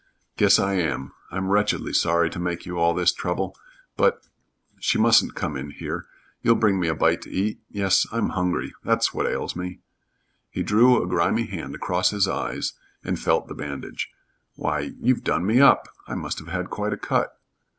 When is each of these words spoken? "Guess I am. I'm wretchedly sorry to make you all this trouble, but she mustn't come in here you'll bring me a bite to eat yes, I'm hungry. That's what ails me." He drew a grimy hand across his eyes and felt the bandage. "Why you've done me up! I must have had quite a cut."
"Guess 0.35 0.57
I 0.57 0.73
am. 0.77 1.13
I'm 1.29 1.49
wretchedly 1.49 1.93
sorry 1.93 2.31
to 2.31 2.39
make 2.39 2.65
you 2.65 2.79
all 2.79 2.95
this 2.95 3.11
trouble, 3.13 3.55
but 3.95 4.23
she 4.79 4.97
mustn't 4.97 5.35
come 5.35 5.55
in 5.55 5.69
here 5.69 6.07
you'll 6.41 6.55
bring 6.55 6.79
me 6.79 6.87
a 6.87 6.95
bite 6.95 7.21
to 7.21 7.29
eat 7.29 7.59
yes, 7.69 8.07
I'm 8.11 8.29
hungry. 8.29 8.73
That's 8.83 9.13
what 9.13 9.27
ails 9.27 9.55
me." 9.55 9.77
He 10.49 10.63
drew 10.63 10.99
a 11.03 11.07
grimy 11.07 11.45
hand 11.45 11.75
across 11.75 12.09
his 12.09 12.27
eyes 12.27 12.73
and 13.03 13.19
felt 13.19 13.47
the 13.47 13.53
bandage. 13.53 14.09
"Why 14.55 14.93
you've 14.99 15.23
done 15.23 15.45
me 15.45 15.61
up! 15.61 15.87
I 16.07 16.15
must 16.15 16.39
have 16.39 16.47
had 16.47 16.71
quite 16.71 16.93
a 16.93 16.97
cut." 16.97 17.37